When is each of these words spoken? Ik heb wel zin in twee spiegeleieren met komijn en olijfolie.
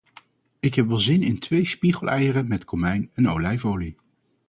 Ik 0.59 0.73
heb 0.75 0.87
wel 0.87 0.97
zin 0.97 1.23
in 1.23 1.39
twee 1.39 1.65
spiegeleieren 1.65 2.47
met 2.47 2.65
komijn 2.65 3.09
en 3.13 3.29
olijfolie. 3.29 3.95